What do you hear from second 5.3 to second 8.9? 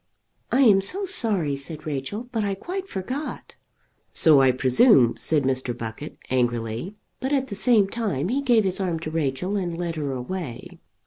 Mr. Buckett angrily, but at the same time he gave his